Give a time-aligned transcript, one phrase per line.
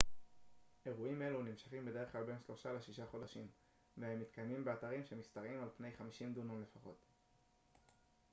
[0.85, 3.47] אירועים אלה נמשכים בדרך כלל בין שלושה לשישה חודשים
[3.97, 7.05] והם מתקיימים באתרים שמשתרעים על פני 50 דונם לפחות